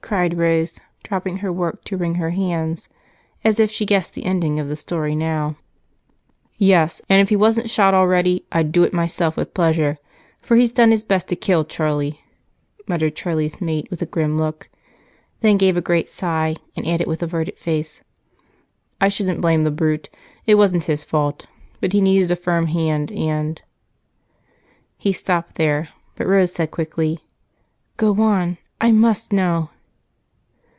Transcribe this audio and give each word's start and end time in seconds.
cried 0.00 0.38
Rose, 0.38 0.80
dropping 1.02 1.38
her 1.38 1.52
work 1.52 1.84
to 1.84 1.94
wring 1.94 2.14
her 2.14 2.30
hands, 2.30 2.88
as 3.44 3.60
if 3.60 3.70
she 3.70 3.84
guessed 3.84 4.14
the 4.14 4.24
ending 4.24 4.58
of 4.58 4.66
the 4.66 4.76
story 4.76 5.14
now. 5.14 5.54
"Yes, 6.56 7.02
and 7.10 7.20
if 7.20 7.28
he 7.28 7.36
wasn't 7.36 7.68
shot 7.68 7.92
already 7.92 8.46
I'd 8.50 8.72
do 8.72 8.84
it 8.84 8.94
myself 8.94 9.36
with 9.36 9.52
pleasure, 9.52 9.98
for 10.40 10.56
he's 10.56 10.70
done 10.72 10.92
his 10.92 11.04
best 11.04 11.28
to 11.28 11.36
kill 11.36 11.62
Charlie," 11.66 12.24
muttered 12.86 13.16
Charlie's 13.16 13.60
mate 13.60 13.88
with 13.90 14.00
a 14.00 14.06
grim 14.06 14.38
look, 14.38 14.70
then 15.42 15.58
gave 15.58 15.76
a 15.76 15.82
great 15.82 16.08
sigh 16.08 16.56
and 16.74 16.86
added 16.88 17.06
with 17.06 17.22
averted 17.22 17.58
face, 17.58 18.02
"I 19.02 19.08
shouldn't 19.10 19.42
blame 19.42 19.64
the 19.64 19.70
brute, 19.70 20.08
it 20.46 20.54
wasn't 20.54 20.84
his 20.84 21.04
fault. 21.04 21.44
He 21.82 22.00
needed 22.00 22.30
a 22.30 22.36
firm 22.36 22.68
hand 22.68 23.12
and" 23.12 23.60
He 24.96 25.12
stopped 25.12 25.56
there, 25.56 25.90
but 26.16 26.26
Rose 26.26 26.52
said 26.54 26.70
quickly: 26.70 27.18
"Go 27.98 28.22
on. 28.22 28.56
I 28.80 28.90
must 28.90 29.34
know." 29.34 29.68